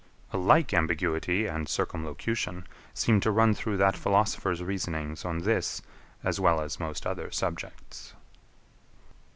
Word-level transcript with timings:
A 0.33 0.37
like 0.39 0.73
ambiguity 0.73 1.45
and 1.45 1.69
circumlocution 1.69 2.65
seem 2.91 3.19
to 3.19 3.29
run 3.29 3.53
through 3.53 3.77
that 3.77 3.95
philosopher's 3.95 4.63
reasonings 4.63 5.23
on 5.25 5.41
this 5.43 5.83
as 6.23 6.39
well 6.39 6.59
as 6.59 6.79
most 6.79 7.05
other 7.05 7.29
subjects. 7.29 8.15